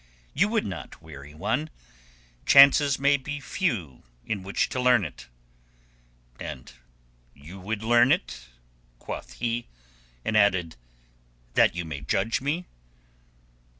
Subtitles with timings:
[0.33, 1.67] "You would not weary me.
[2.47, 5.27] Chances may be few in which to learn it."
[6.39, 6.73] "And
[7.35, 8.47] you would learn it?"
[8.97, 9.67] quoth he,
[10.25, 10.75] and added,
[11.53, 12.65] "That you may judge me?"